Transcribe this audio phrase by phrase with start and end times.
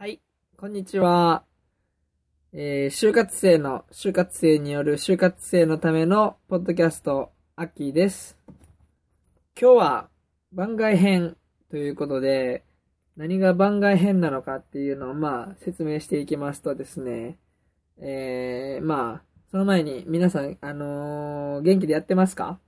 [0.00, 0.18] はい、
[0.56, 1.44] こんにちは。
[2.54, 8.38] えー、就活生の、就活生による就活生のためのポッドキャスト、アッキーです。
[9.60, 10.08] 今日は
[10.54, 11.36] 番外編
[11.70, 12.64] ということで、
[13.18, 17.36] 何が番外編なのかっていうのをまあ説明していきますとですね、
[17.98, 22.58] えー、まあ、その前に皆さん、あのー元気でやってますか？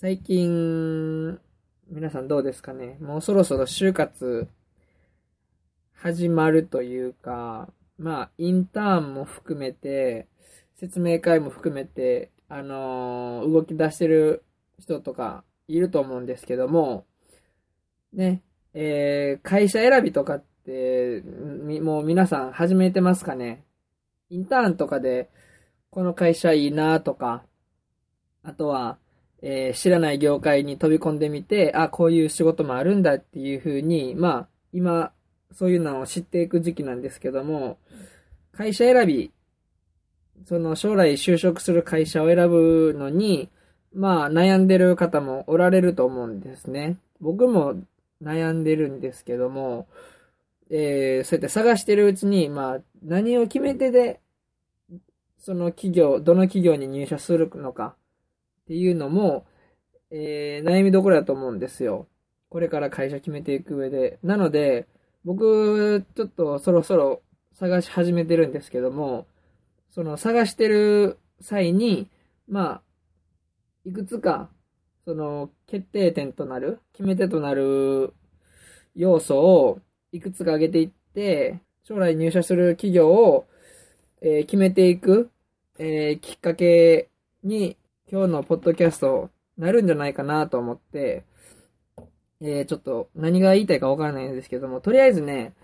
[0.00, 1.40] 最近、
[1.88, 2.98] 皆さんどうですかね？
[3.00, 4.46] もうそろそろ就活
[5.98, 10.28] 始まるというか、まあ、インターンも含めて、
[10.78, 14.44] 説明会も含めて、あのー動き出してる
[14.78, 17.06] 人とかいると思うんですけども、
[18.12, 18.42] ね、
[18.74, 21.22] えー、会社選びとかって、
[21.80, 23.64] もう皆さん始めてますかね？
[24.28, 25.30] インターンとかで、
[25.90, 27.42] この会社いいなとか、
[28.42, 28.98] あとは、
[29.40, 35.12] えー知らない業界に飛び込んでみて、あ、こういう仕事もあるんだっていう風に、まあ、今、
[35.52, 37.78] そういうのを知っていく時期なんですけども、
[38.52, 39.32] 会社選び、
[40.46, 43.48] その将来就職する会社を選ぶのに、
[43.94, 46.98] まあ悩んでる方もおられると思うんですね。
[47.20, 47.74] 僕も
[48.22, 49.86] 悩んでるんですけども、
[50.70, 54.20] えー、そうやって探してるうちに、まあ何を決めてで、
[55.38, 57.94] その企業、どの企業に入社するのか
[58.64, 59.46] っていうのも、
[60.10, 62.08] えー、悩みどころだと思うんですよ。
[62.48, 64.18] これから会社決めていく上で。
[64.22, 64.86] なので、
[65.26, 67.20] 僕、ちょっとそろそろ
[67.52, 69.26] 探し始めてるんですけども、
[69.90, 72.08] その探してる際に、
[72.48, 72.82] まあ、
[73.84, 74.50] いくつか、
[75.04, 78.14] その決定点となる、決め手となる
[78.94, 79.80] 要素を
[80.12, 83.46] いくつか挙げていって、将来入社する企業を、
[84.22, 85.30] えー決めていく、
[85.78, 87.10] えーきっかけ
[87.44, 87.76] に
[88.10, 91.24] 今日のポッドキャストなるんじゃないかなと思って、
[92.40, 95.54] えーちょっと何が言いたいかわからないんですけども、とりあえずね、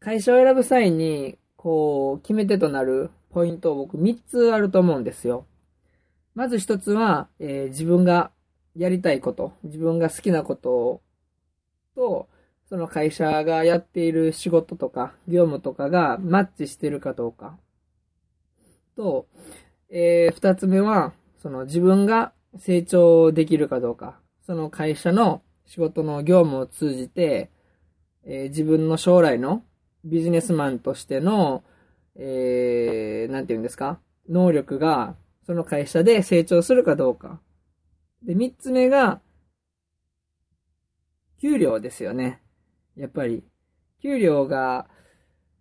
[0.00, 5.46] 会社を選ぶ際に、こう、決め手となるポイントを僕3つあると思うんですよ。
[6.34, 8.32] まず1つは、えー自分が
[8.76, 11.02] やりたいこと、自分が好きなことを
[11.96, 12.28] と、
[12.68, 17.58] その会社がやっている仕事とか、業務とかがマッチしてるかどうか。
[18.96, 19.26] と、
[19.90, 21.12] えー二つ目は、
[21.42, 24.18] その自分が成長できるかどうか。
[24.46, 27.50] その会社の仕事の業務を通じて、
[28.24, 29.64] えー自分の将来の
[30.04, 31.62] ビジネスマンとしての、
[32.16, 34.00] えー、なんて言うんですか？
[34.28, 37.40] 能力が、その会社で成長するかどうか。
[38.22, 39.20] で、三つ目が、
[41.40, 42.40] 給料ですよね。
[42.96, 43.42] やっぱり、
[44.00, 44.88] 給料が、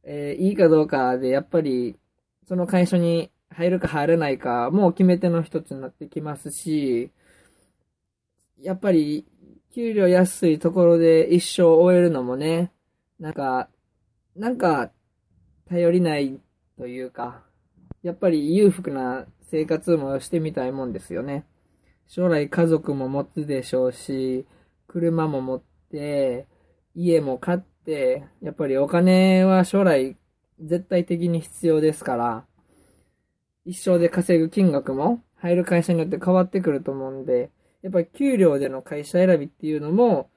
[0.03, 1.97] えーいいかどうかで、やっぱり、
[2.47, 7.11] その会社に入るか入らないか、もう決め手の一つになってきますし、
[8.59, 9.25] やっぱり、
[9.73, 12.73] 給料安いところで一生終えるのもね、
[13.19, 13.69] なんか、
[14.35, 14.91] なんか、
[15.69, 16.41] 頼りない
[16.77, 17.43] というか、
[18.03, 21.45] やっぱり裕福な生活もしてみたいもんですよね。
[22.07, 24.45] 将来家族も持つでしょうし、
[24.87, 26.47] 車も持って、
[26.93, 30.17] 家も買って、やっぱりお金は将来
[30.59, 32.45] 絶対的に必要ですから、
[33.63, 40.29] 一生で稼ぐ金額も入る会社によって変わってくると思うんで、やっぱり給料での会社選びっていうのも、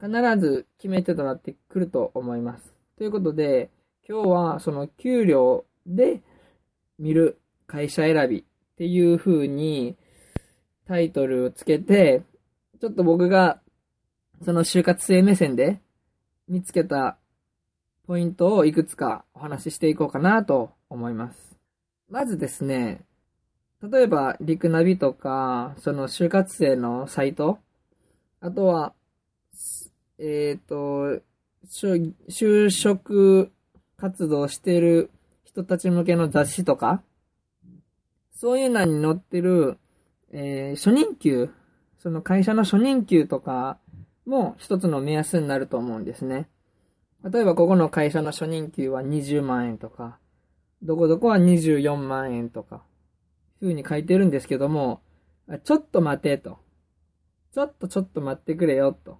[0.00, 2.74] 必ず決め手となってくると思います。
[2.98, 3.70] ということで、
[4.06, 6.20] 今日はその給料で
[6.98, 8.44] 見る会社選びっ
[8.76, 9.96] ていう風に
[10.86, 12.22] タイトルをつけて、
[12.80, 13.60] ちょっと僕が
[14.44, 15.80] その就活生目線で
[16.48, 17.16] 見つけた
[18.06, 21.56] ポイントをいくつかお話ししていこうかなと思います。
[22.10, 23.00] まずですね、
[23.90, 27.58] 例えば、リクナビとか、その就活生のサイト、
[28.40, 28.94] あとは、
[30.18, 31.20] えっ、と、
[31.66, 33.52] 就就職
[33.96, 35.10] 活動してる
[35.44, 37.02] 人たち向けの雑誌とか、
[38.32, 39.78] そういうのに載ってる、
[40.32, 41.50] えー初任給、
[41.98, 43.78] その会社の初任給とか
[44.24, 46.48] も一つの目安になると思うんですね。
[47.22, 50.18] 例えば、ここの会社の初任給は20万円とか、
[50.82, 52.82] どこどこは24万円とか、
[53.66, 55.00] ふうに書いてるんですけども、
[55.64, 56.58] ちょっと待てと。
[57.52, 59.18] ちょっとちょっと待ってくれよと。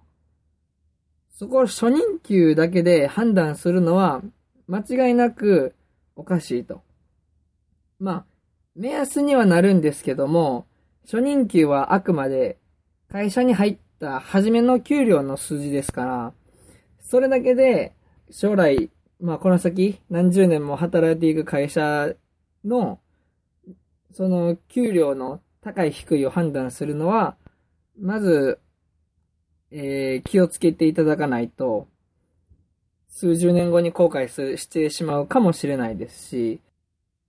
[1.29, 4.21] そこを初任給だけで判断するのは
[4.67, 5.75] 間違いなく
[6.15, 6.81] おかしいと。
[7.99, 8.25] まあ、
[8.75, 10.67] 目安にはなるんですけども、
[11.05, 12.57] 初任給はあくまで
[13.09, 16.33] 会社に入った初めの給料の数字ですから、
[16.99, 17.93] それだけで
[18.29, 18.89] 将来、
[19.19, 22.13] まあこの先何十年も働いていく会社
[22.63, 22.99] の
[24.15, 27.35] その給料の高い低いを判断するのは、
[27.99, 28.59] まず、
[29.71, 31.89] えー気をつけていただかないと、
[33.09, 36.61] 数十年後に後悔すしてしまうかもしれないですし、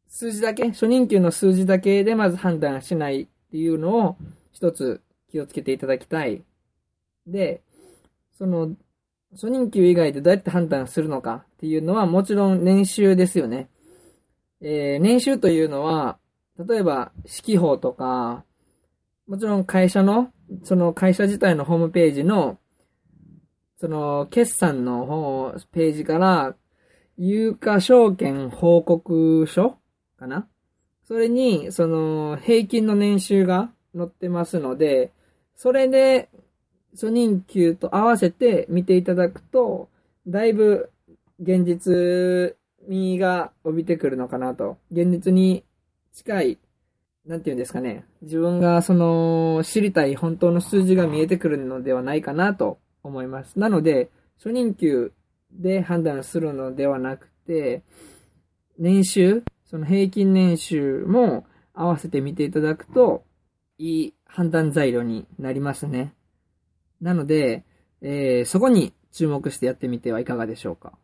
[0.06, 4.16] 数字だけ、初任給の数字だけでまず判断しないっていうのを
[4.52, 6.44] 一つ気をつけていただきたい。
[7.26, 7.62] で、
[8.38, 8.76] その、
[9.32, 13.68] 初任給以外でどうやって判断するのかっていうのはもちろん年収ですよね。
[14.60, 16.18] えー、年収というのは、
[16.58, 18.44] 例えば、四季報とか、
[19.26, 20.32] もちろん会社の、
[20.62, 22.58] その会社自体のホームページの、
[23.79, 26.55] その、決算の方、ページから、
[27.19, 29.79] 有価証券報告書
[30.19, 30.47] かな？
[31.05, 35.12] それに、その、平均の年収が載ってますので、
[35.55, 36.29] それで、
[36.93, 39.91] 初任給と合わせて見ていただくと、
[40.26, 40.91] だいぶ
[41.41, 42.56] 現実
[42.88, 44.79] 味が帯びてくるのかなと。
[44.91, 45.62] 現実に
[46.16, 46.58] 近い、
[47.26, 48.06] なんていうんですかね。
[48.22, 53.58] 自分がその知りたい本当の数字が見えてくるのではないかなと思います。
[53.58, 55.12] なので、初任給
[55.52, 57.82] で判断するのではなくて、
[58.78, 63.22] 年収、その平均年収も合わせて見ていただくと、
[63.76, 66.14] いい判断材料になりますね。
[67.02, 67.62] なので、
[68.00, 70.94] えー、そこに注目してやってみてはいかがでしょうか。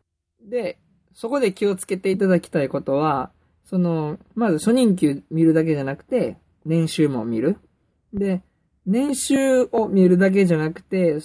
[0.41, 0.79] で、
[1.13, 3.31] そこで気をつけていただきたいことは、
[3.65, 7.57] その、まず初任給見るだけじゃなくて、年収も見る。
[8.13, 8.41] で、
[8.85, 11.19] 年収を見るだけじゃなくて、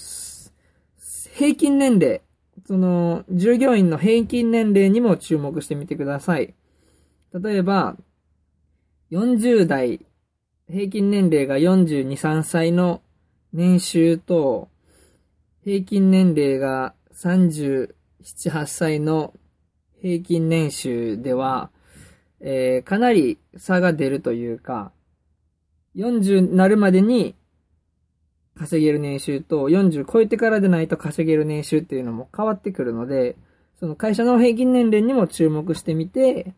[1.35, 2.23] 平均年齢、
[2.67, 6.55] その、従業員の平均年齢にも注目してみてください。
[7.33, 7.97] 例えば、
[9.11, 10.05] 40代、
[10.69, 13.03] 平均年齢が42、3歳の
[13.53, 14.69] 年収と、
[15.65, 17.89] 平均年齢が37、
[18.23, 19.35] 8歳の
[20.01, 21.71] 平均年収では、
[22.41, 24.93] えー、かなり差が出るというか、
[25.97, 27.35] 40なるまでに
[28.57, 33.37] 稼げる年収と40超えてからでないと稼げる年収っていうのも変わってくるので、
[33.79, 36.55] その会社の平均年齢にも注目してみて、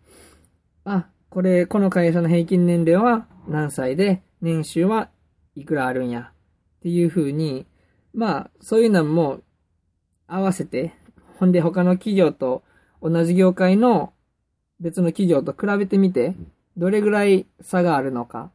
[0.84, 5.10] あ、これ、この会社の平均年齢は何歳で、年収は
[5.54, 6.32] いくらあるんや。
[6.78, 7.66] っていう風に、
[8.14, 9.40] まあ、そういうのも
[10.26, 10.94] 合わせて、
[11.38, 12.62] ほんで他の企業と
[13.02, 14.14] 同じ業界の
[14.80, 16.34] 別の企業と比べてみて、
[16.76, 18.50] どれぐらい差があるのか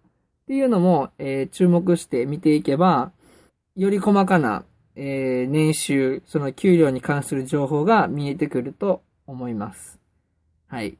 [0.46, 3.12] っていうのも、えー、注目して見ていけば、
[3.76, 4.64] より細かな、
[4.96, 10.00] えー、年収、その給料に関する情報が見えてくると思います。
[10.68, 10.98] はい。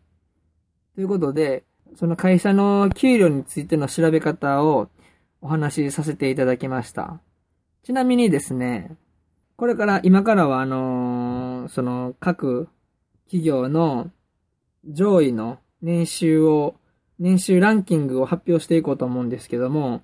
[0.96, 1.64] ということで、
[1.96, 4.90] その会社の給料についての調べ方を
[5.42, 7.20] お話しさせていただきました。
[7.84, 8.98] ちなみにですね、
[9.58, 12.68] これから今からはあのー、その各
[13.26, 14.12] 企業の
[14.88, 16.76] 上位の年収を、
[17.20, 20.02] 年収ランキングを発表していこうと思うんですけども、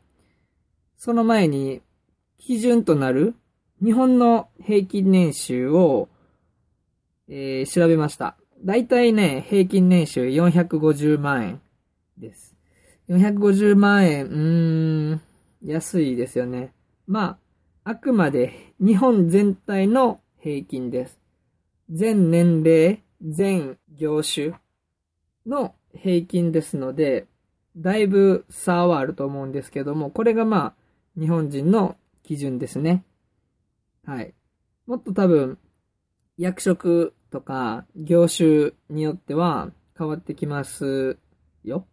[0.97, 1.81] その前に
[2.37, 3.35] 基準となる
[3.83, 6.09] 日本の平均年収を、
[7.27, 8.37] えー、調べました。
[8.63, 11.61] だいたいね、平均年収450万円
[12.17, 12.55] です。
[13.09, 15.21] 450万円、うーん、
[15.63, 16.73] 安いですよね。
[17.07, 17.39] ま
[17.83, 21.19] あ、あくまで日本全体の平均です。
[21.89, 24.53] 全年齢、全業種
[25.45, 27.27] の平均ですので、
[27.77, 33.03] だいぶ差はあると思うんですけども、これがまあ、日本人の基準ですね。
[34.05, 34.33] はい。
[34.87, 35.57] もっと多分、
[36.37, 41.17] 役職とか業種によっては変わってきます
[41.63, 41.85] よ。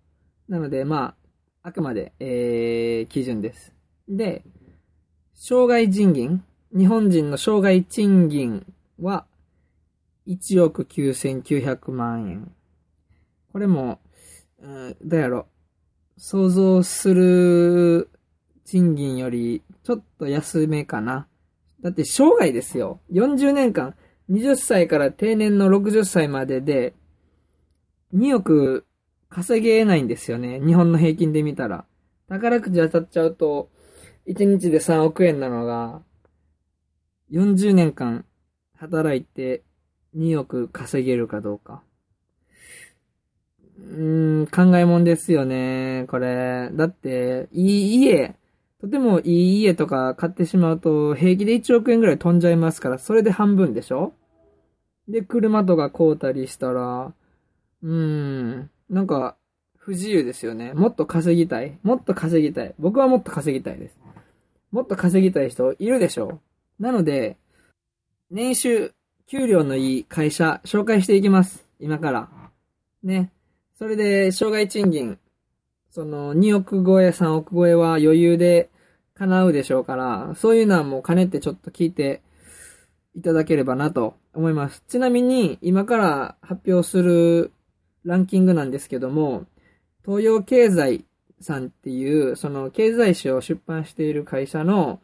[0.49, 1.15] なので、ま
[1.63, 3.75] あ、あくまで、えー、基準です。
[4.09, 4.45] で、
[5.35, 6.43] 障害賃金、
[6.77, 8.67] 日本人の障害賃金
[9.01, 9.27] は
[10.27, 12.53] 1億9900万円。
[13.53, 14.01] これも、
[14.61, 15.47] うん、どうやろ、
[16.17, 18.11] 想像する
[18.65, 21.29] 賃金よりちょっと安めかな。
[21.81, 23.01] だって生涯ですよ。
[23.13, 23.95] 40年間、
[24.31, 26.95] 20歳から定年の60歳までで、
[28.15, 28.87] 2億
[29.29, 30.61] 稼げないんですよね。
[30.61, 31.85] 日本の平均で見たら。
[32.29, 33.71] 宝くじ当たっちゃうと、
[34.27, 36.03] 1日で3億円なのが、
[37.31, 38.25] 40年間
[38.77, 39.63] 働いて
[40.17, 41.83] 2億稼げるかどうか。
[43.79, 46.71] うん、考えもんですよね、これ。
[46.73, 48.35] だって、いい家、
[48.81, 54.13] とてもいい家とか買ってしまうと、平気で1億円ぐらい飛んじゃいますから、それで半分でしょ？
[55.09, 57.13] で、車とか買うたりしたら、
[57.83, 59.37] うーん、なんか、
[59.77, 60.75] 不自由ですよね。
[60.75, 61.79] もっと稼ぎたい。
[61.83, 62.75] もっと稼ぎたい。
[62.79, 63.99] 僕はもっと稼ぎたいです。
[64.71, 66.41] もっと稼ぎたい人いるでしょ？
[66.79, 67.39] なので、
[68.31, 68.93] 年収、
[69.27, 71.67] 給料のいい会社、紹介していきます。
[71.81, 72.29] 今から。
[73.03, 73.33] ね。
[73.79, 75.21] それで、障害賃金、
[75.89, 78.71] その、2億超え、3億超えは余裕で
[79.15, 82.21] 叶うでしょうから、そういうのはもう兼ねてちょっと聞いて
[83.15, 84.83] いただければなと思います。
[84.89, 87.53] ちなみに、今から発表する
[88.05, 89.47] ランキングなんですけども、
[90.05, 91.05] 東洋経済
[91.41, 95.01] さんっていう、その経済誌を出版している会社の、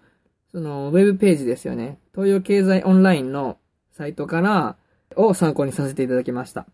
[0.50, 2.00] そのウェブページですよね。
[2.12, 3.57] 東洋経済オンラインの
[3.93, 4.76] サイトから
[5.14, 6.66] を参考にさせていただきました。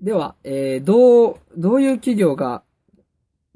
[0.00, 2.62] では、えー、どう、どういう企業が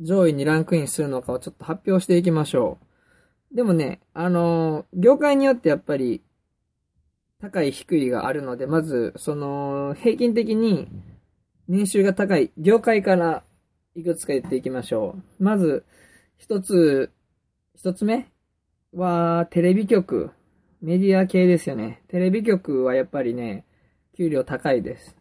[0.01, 2.79] 上位にランクインするのかをちょっと発表していきましょ
[3.53, 3.57] う。
[3.57, 6.23] でもね、あのー、業界によってやっぱり
[7.41, 10.89] 高い低いがあるので、まず、その、平均的に
[11.69, 13.45] 年収が高い業界から
[13.95, 15.45] いくつか言っていきましょう。
[15.45, 15.85] まず、
[16.39, 17.13] 一つ、
[17.75, 18.29] 一つ目
[18.93, 20.31] は、テレビ局。
[20.81, 22.03] メディア系ですよね。
[22.09, 23.65] テレビ局はやっぱりね、
[24.17, 25.17] 給料高いです。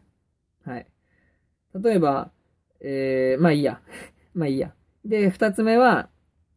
[0.64, 0.86] はい。
[1.74, 2.30] 例えば、
[2.80, 3.80] えー、まあいいや。
[4.34, 4.74] まあいいや。
[5.04, 6.08] で、二つ目は、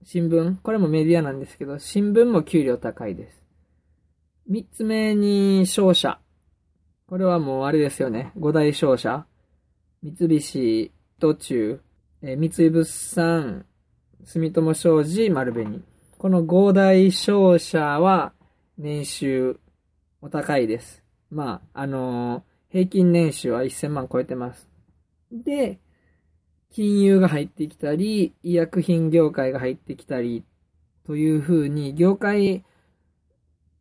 [0.03, 0.61] 新聞。
[0.61, 3.43] これもメディアなんですけど、新聞も給料高いです。
[4.47, 6.19] 三つ目に、商社。
[7.07, 8.31] これはもうあれですよね。
[8.37, 9.25] 五大商社。
[10.01, 11.79] 三菱、途中、
[12.21, 13.65] え三井物産、
[14.23, 15.81] 住友商事、丸紅。
[16.17, 18.33] この五大商社は
[18.77, 19.59] 年収
[20.21, 21.03] お高いです。
[21.29, 24.74] まあ、あのー、平均年収は1000万超えてます。
[25.31, 25.79] で、
[26.71, 30.43] 金融が入ってきたり、医薬品業界が入ってきたり、
[31.05, 32.65] という風に、業界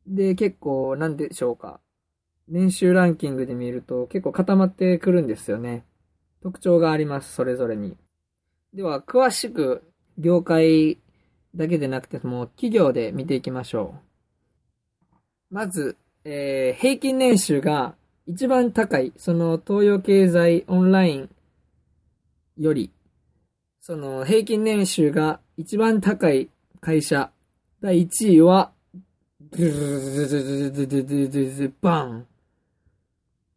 [0.06, 1.80] で結構、なんでしょうか。
[2.48, 5.86] 年収ランキングで見ると結構固まってくるんですよね。
[6.42, 7.96] 特徴があります、それぞれに。
[8.74, 9.82] では、詳しく、
[10.18, 10.98] 業界
[11.54, 13.94] だけでなくても、企業で見ていきましょ
[15.50, 15.54] う。
[15.54, 17.94] まず、えー、平均年収が
[18.26, 21.30] 一番高い、その東洋経済オンライン
[22.56, 22.90] より、
[23.82, 26.48] その平均年収が一番高い
[26.80, 27.30] 会社、
[27.82, 28.72] 第1位は、
[31.82, 32.26] バン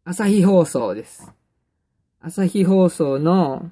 [0.04, 1.32] 朝日放送です。
[2.20, 3.70] 朝日放送の、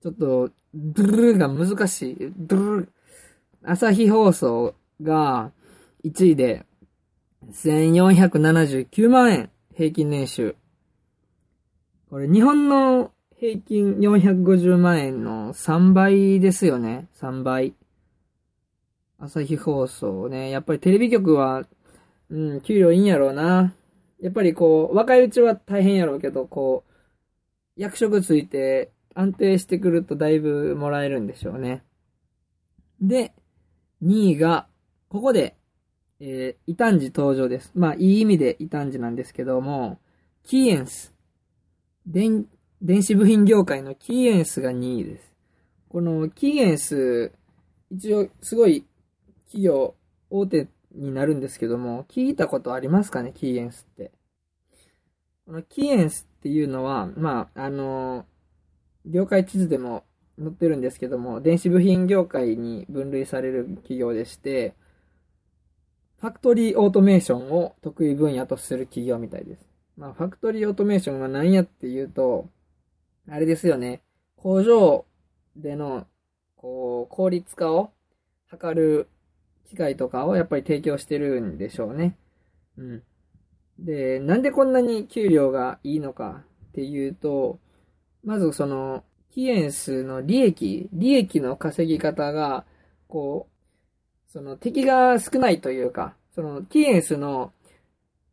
[0.00, 2.32] ちょっと、ドゥルルが難しい。
[2.36, 2.92] ドゥルル
[3.64, 5.50] 朝日放送が
[6.04, 6.64] 1位で、
[7.50, 10.56] 1479万円、平均年収。
[12.10, 17.06] これ、日本の平均450万円の3倍ですよね。
[17.20, 17.74] 3倍。
[19.20, 20.50] 朝日放送ね。
[20.50, 21.64] やっぱりテレビ局は、
[22.28, 23.72] うん、給料いいんやろうな。
[24.20, 31.84] やっぱりこう、若いうちは大変やろうけど、こう、役職ついて安定してくるとだいぶもらえるんでしょうね。
[33.00, 33.32] で、
[34.02, 34.66] 2位が、
[35.08, 35.54] ここで、
[36.20, 37.70] えー、異端児登場です。
[37.74, 39.98] まあ、いい意味で異端児なんですけども、
[40.44, 41.14] キーエンス。
[42.06, 42.46] 電
[42.80, 45.32] 電子部品業界のキーエンスが2位です。
[45.88, 47.32] このキーエンス、
[47.90, 48.84] 一応すごい
[49.46, 49.94] 企業
[50.30, 54.12] 大手になるんですけども、聞いたことありますかね、キーエンスって。
[55.46, 58.26] このキーエンスっていうのは、まあ、あの、
[59.04, 60.04] 業界地図でも
[60.38, 64.74] 載ってるんですけども、電子部品業界に分類される企業でして、
[66.20, 69.68] ファクトリーオートメーションを得意分野とする企業みたいです。
[69.96, 72.48] まあ、ファクトリーオートメーションは何やっていうと、
[73.30, 74.02] あれですよね。
[74.36, 75.04] 工場
[75.56, 76.06] での、
[76.56, 77.92] こう、効率化を
[78.50, 79.08] 図る
[79.68, 82.16] 機械とかをやっぱり提供してるんでしょうね。
[82.76, 83.02] うん。
[83.78, 87.60] で、なんでこんなに給料がいいのかっていうと、
[88.24, 92.64] まずその、キエンスの利益、利益の稼ぎ方が、
[93.06, 93.57] こう、
[94.28, 97.52] その敵が少ないというか、そのキーエンスの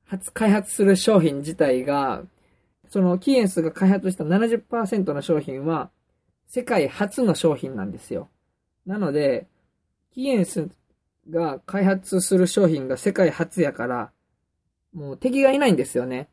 [0.06, 2.24] 初開発する商品自体が、
[2.90, 5.90] そのキーエンスが開発した70%の商品は、
[6.48, 8.30] 世界初の商品なんですよ。
[8.86, 9.48] なので、
[10.14, 10.70] キーエンス
[11.30, 14.12] が開発する商品が世界初やから、
[14.94, 16.30] もう敵がいないんですよね。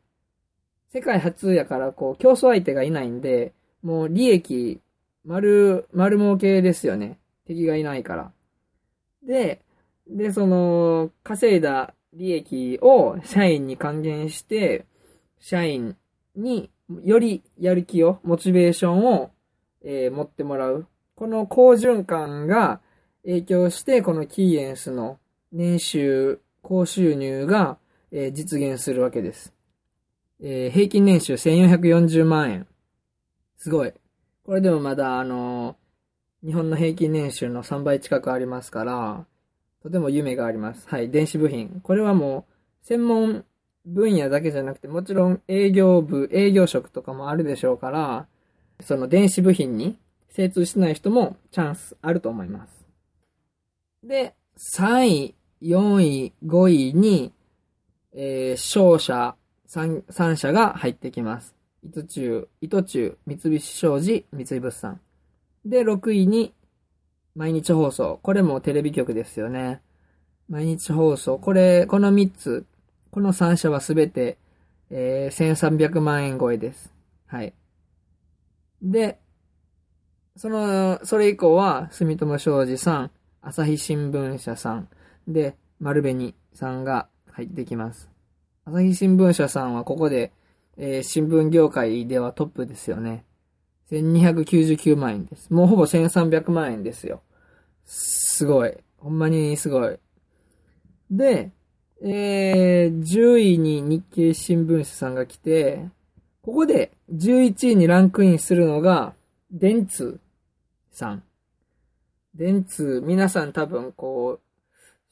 [0.91, 4.79] 世界初やから、こう、競争相手がいないんで、もう利益、
[5.25, 7.17] 丸、丸儲けですよね。
[7.45, 8.31] 敵がいないから。
[9.27, 9.61] で、
[10.07, 14.85] で、その、稼いだ利益を社員に還元して、
[15.39, 15.97] 社員
[16.35, 16.69] に
[17.03, 19.31] よりやる気を、モチベーションを、
[19.83, 20.87] えー、持ってもらう。
[21.15, 22.81] この好循環が
[23.23, 25.19] 影響して、このキーエンスの
[25.51, 27.77] 年収、高収入が、
[28.11, 29.53] えー、実現するわけです。
[30.41, 32.67] えー、平均年収1440万円。
[33.57, 33.93] すごい。
[34.43, 35.77] これでもまだ、あの
[36.45, 39.25] 日本の平均年収の3倍近くありますから、
[39.81, 40.87] とても夢があります。
[40.89, 41.79] はい、電子部品。
[41.81, 42.45] これはも
[42.83, 43.45] う、専門
[43.85, 48.27] 分野だけじゃなくて、もちろん営業部、営業職とかもあるでしょうから、
[48.81, 49.97] その電子部品に
[50.29, 52.85] 精通してない人もチャンスあると思います。
[54.03, 57.31] で、3位、4位、5位に、
[58.13, 59.35] えー、商社
[59.69, 61.55] 3、3社が入ってきます。
[61.83, 64.99] 糸中、糸中、三菱商事、三井物産。
[65.65, 66.53] で、6位に、
[67.35, 68.19] 毎日放送。
[68.21, 69.81] これもテレビ局ですよね。
[70.49, 71.39] 毎日放送。
[71.39, 72.65] これ、この3つ、
[73.11, 74.37] この3社はすべて、
[74.89, 76.93] えー、1300万円超えです。
[77.25, 77.53] はい。
[78.81, 79.19] で、
[80.35, 84.89] その、それ以降は、住友商事さん、朝日新聞社さん、
[85.27, 88.09] で、丸紅さんが入ってきます。
[88.65, 90.31] 朝日新聞社さんはここで、
[90.77, 93.25] えー新聞業界ではトップですよね。
[93.91, 95.51] 1299万円です。
[95.51, 97.21] もうほぼ1300万円ですよ。
[97.85, 98.73] すごい。
[98.97, 99.97] ほんまにすごい。
[101.11, 101.51] で、
[102.01, 105.85] えー、10位に日経新聞社さんが来て、
[106.41, 109.13] ここで11位にランクインするのが、
[109.51, 110.19] 電通
[110.91, 111.23] さん。
[112.35, 114.43] 電通、皆さん多分こう、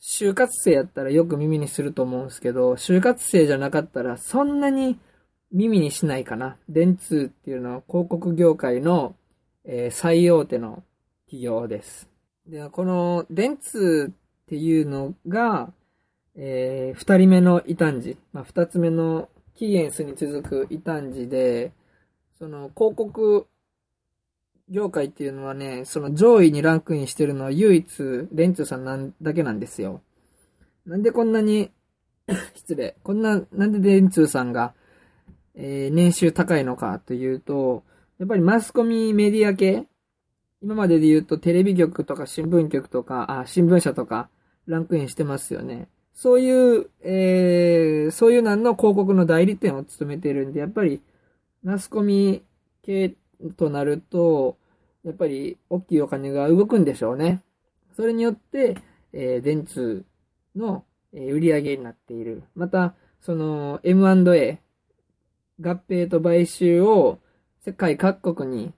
[0.02, 4.98] 就活生やったらよく耳にすると思うんですけど、就活生じゃなかったらそんなに
[5.52, 6.58] 耳にしないかな。
[6.70, 9.16] 電通っていうのは広告業界の、
[9.66, 10.84] えー最大手の
[11.26, 12.10] 企業です。
[12.48, 15.72] で、この電通っていうのが、
[16.36, 21.72] えー二人目の異端児、まあ、二つ目のキーエンスに続く異端児で、
[22.40, 23.48] その広告
[24.70, 27.86] 業界っていうのはね、その上位にランクインしてるのは唯一、
[28.32, 30.02] 電通さんなんだけなんですよ。
[30.86, 31.72] なんでこんなに、
[32.56, 34.74] 失礼、こんな、なんで電通さんが、
[35.56, 37.84] えー年収高いのかというと、
[38.20, 39.88] やっぱりマスコミメディア系
[40.62, 44.30] 今までで言うとテレビ局とか新聞局とか、あ、新聞社とか
[44.68, 45.88] ランクインしてますよね。
[46.14, 51.02] そういう、えー、そういうなんの広告の代理店を務めてるんで、やっぱり
[51.64, 52.44] マスコミ
[52.84, 53.16] 系
[53.58, 54.58] となると、
[55.04, 57.42] やっぱり大きいお金が動くんでしょうね。
[57.96, 58.78] それによって、
[59.14, 60.06] えー電通
[60.56, 62.44] のえー売り上げになっている。
[62.56, 64.60] また、その M&A、
[65.62, 67.20] 合併と買収を
[67.64, 68.74] 世界各国に、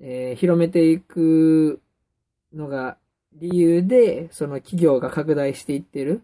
[0.00, 1.80] えー広めていく
[2.54, 2.98] のが
[3.34, 6.22] 理由で、その企業が拡大していってる。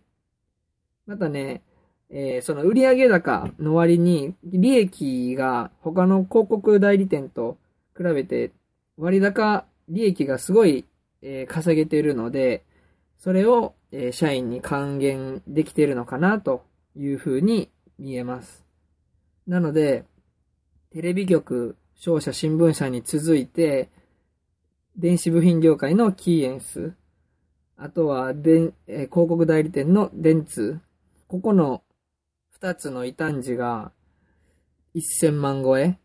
[1.06, 1.62] またね、
[2.10, 7.56] えーその売上高の割に利益が他の広告代理店と
[7.96, 8.52] 比べて
[8.96, 10.84] 割高利益がすごい、
[11.22, 12.64] えー稼げているので、
[13.18, 16.64] それを、えー社員に還元できてるのかなと
[16.96, 18.67] いうふうに見えます。
[19.48, 20.04] なので、
[20.90, 23.88] テレビ局、商社、新聞社に続いて、
[24.94, 26.92] 電子部品業界のキーエンス、
[27.78, 30.80] あとは、えー広告代理店の電通、
[31.28, 31.82] ここの
[32.50, 33.90] 二つの異端児が
[34.94, 35.98] 1000万超え、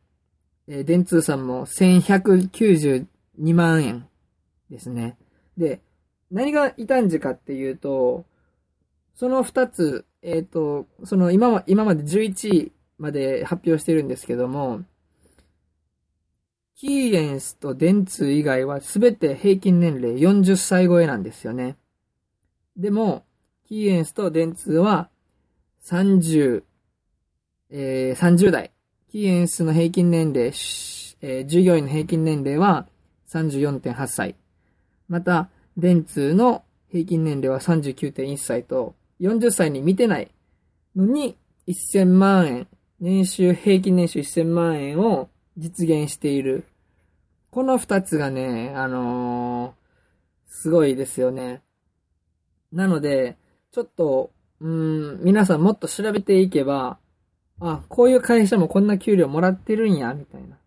[0.67, 3.06] えー電通さんも1192
[3.53, 4.08] 万円
[4.69, 5.17] ですね。
[5.58, 5.82] で、
[6.32, 8.23] 何が異端児かっていうと、
[9.15, 12.71] その二つ、えっ、と、その今ま、今まで11位
[13.04, 14.86] まで発表してるんですけども、
[16.74, 21.76] キーエンスと電通以外はすべて平均年齢40歳超えなんですよね。
[22.78, 23.26] でも、
[23.68, 25.10] キーエンスと電通は
[25.84, 26.63] 30、
[27.72, 28.72] えー、30代。
[29.12, 32.88] キーエンスの平均年齢、えー従業員の平均年齢は
[33.28, 34.36] 34.8歳。
[35.10, 40.32] また、電通の平均年齢は39.1歳と、40歳に見てない
[40.96, 41.38] のに、
[41.68, 42.68] 1000万円、
[43.04, 46.63] 年収、平均年収1000万円を実現している。
[47.52, 49.84] この二つがね、あのー
[50.48, 51.63] すごいですよね。
[52.72, 53.36] なので、
[53.74, 56.98] ちょっと、うん、皆さんもっと調べていけば、
[57.60, 60.58] あ、こういう会社もこんな給料もらってるんや、みたいな。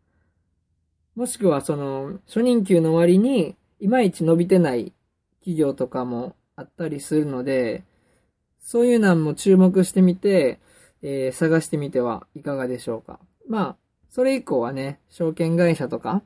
[1.15, 4.93] もしくは、その、初任給の割に、いまいち伸びてない
[5.39, 7.85] 企業とかもあったりするので、
[8.61, 10.61] そういうのも注目してみて、
[11.03, 13.21] えー探してみてはいかがでしょうか。
[13.49, 13.77] まあ、
[14.11, 16.23] それ以降はね、証券会社とか、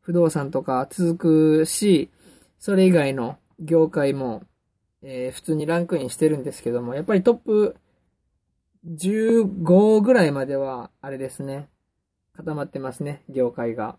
[0.00, 2.10] 不動産とか続くし、
[2.58, 4.42] それ以外の業界も、
[5.02, 7.76] えー普通にランクインしてるんですけども、やっぱりトップ
[8.86, 11.68] 15ぐらいまでは、あれですね、
[12.34, 13.98] 固まってますね、業界が。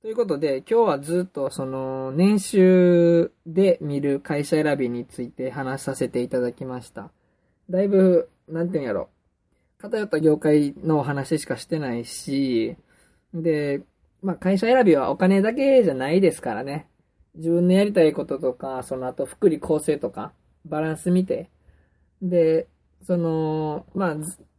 [0.00, 7.10] ということで、今日はずっとその年収で見る会社選びについて話させていただきました。
[7.68, 9.10] だいぶ、なんていうんやろ。
[9.78, 12.76] 偏った業界のお話しかしてないし、
[13.32, 13.82] で、
[14.22, 16.88] まあ会社選びはお金だけじゃないですからね。
[17.34, 20.32] 自分のやりたいこととか、その後福利厚生とか、
[20.64, 21.50] バランス見て。
[22.20, 22.66] で、
[23.06, 24.16] その、まあ、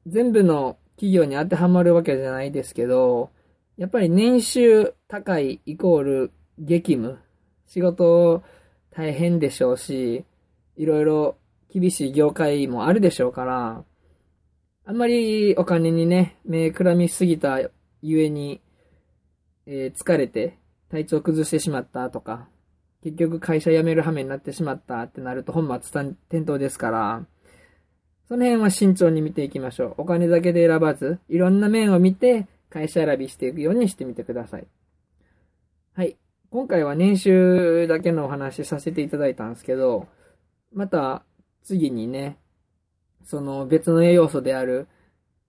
[0.08, 3.32] 全部の企業に当てはまるわけじゃないですけど、
[3.78, 7.20] やっぱり年収高いイコール激務。
[7.68, 8.44] 仕事
[8.92, 10.26] 大変でしょうし、
[10.76, 11.36] いろいろ
[11.72, 13.84] 厳しい業界もあるでしょうから、
[14.86, 17.60] あんまりお金にね、目くらみすぎた
[18.02, 18.60] ゆえに、
[19.68, 20.58] えー、疲れて
[20.90, 22.48] 体調崩してしまったとか、
[23.04, 27.26] 結局会社辞める羽目になってしまったってなると本末転倒ですから、
[28.28, 29.96] その辺は慎重に見ていきましょう。
[30.00, 34.68] お金だけで選ばず、いろんな面を見て会社選びしていくようにしてみてください。
[35.94, 36.18] はい。
[36.52, 40.08] 今回は年収だけのお話しさせていただいたんですけど、
[40.74, 41.24] また
[41.64, 42.38] 次にね、
[43.26, 44.88] その別の栄養素である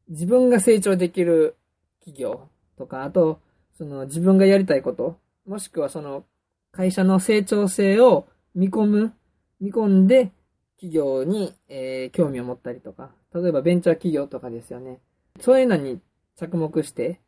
[0.09, 1.57] 自分が成長できる
[2.01, 3.41] 企業とか、あと、
[3.79, 6.25] その自分がやりたいこと、もしくはその
[6.73, 9.13] 会社の成長性を見込む、
[9.61, 10.33] 見込んで
[10.77, 14.99] 企業に、えー、興味を持ったりとか、例えばベンチャー企業とかですよね。
[15.41, 16.01] そういうのに
[16.37, 17.21] 着目して、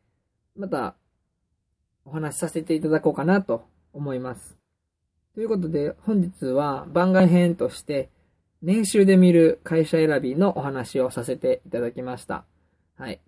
[0.57, 0.95] また
[2.05, 4.57] お話しさせていただこうかなと思います。
[5.35, 8.11] ということで、本日は番外編として、
[8.63, 12.45] 年収で見る会社選びのお話をさせていただきました。
[12.97, 13.21] はい。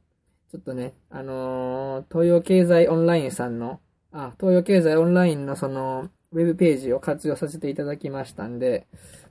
[0.53, 3.81] ちょっとね、あのー、東洋経済オンラインさんの、
[4.12, 8.87] あ、東洋経済オンラインのその、ウェブページを活用させていただきましたんで、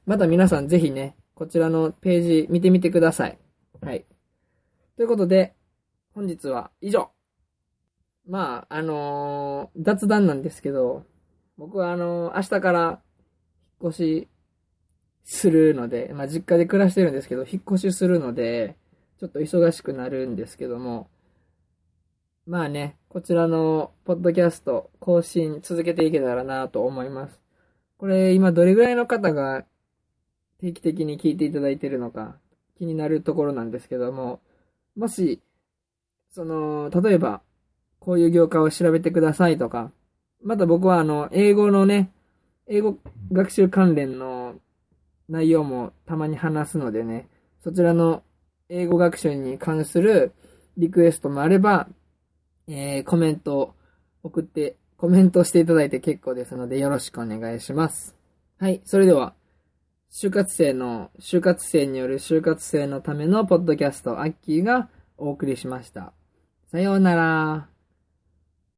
[0.05, 3.39] また皆さんぜひね、こちらのページ見てみてください。
[3.79, 4.05] はい。
[4.97, 5.53] ということで、
[6.13, 7.11] 本日は以上。
[8.27, 11.05] まあ、あのー、雑談なんですけど、
[11.57, 13.01] 僕はあのー、明日から
[13.81, 14.27] 引っ越し
[15.23, 18.75] するので、まあ実家で暮らしてるんですけど、引っ越しするので、
[19.19, 21.09] ちょっと忙しくなるんですけども、
[22.45, 27.39] まあね、こちらのポッドキャスト更新続けていけたらなと思います。
[27.97, 29.63] これ今どれぐらいの方が
[30.59, 32.35] 定期的に聞いていただいてるのか
[32.77, 34.41] 気になるところなんですけども、
[34.97, 35.41] もし、
[36.31, 37.41] その、例えば
[37.99, 39.91] こういう業界を調べてくださいとか、
[40.43, 42.11] また僕はあの、英語のね、
[42.67, 42.97] 英語
[43.31, 44.32] 学習関連の
[45.29, 47.27] 内容もたまに話すのでね、
[47.63, 48.23] そちらの
[48.69, 50.33] 英語学習に関する
[50.77, 51.87] リクエストもあれば、
[52.67, 53.73] えー、コメントを
[54.23, 58.15] 送って、コメントしていただいて結構ですのでよろしくお願いします。
[58.57, 59.33] はい、それでは、
[60.11, 66.13] 就活生の、就活生による就活生のためのポッドキャスト、アッキーがお送りしました。
[66.71, 67.72] さようなら。